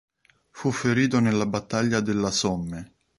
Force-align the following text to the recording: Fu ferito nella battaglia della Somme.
Fu 0.49 0.71
ferito 0.71 1.19
nella 1.19 1.45
battaglia 1.45 1.99
della 1.99 2.31
Somme. 2.31 2.95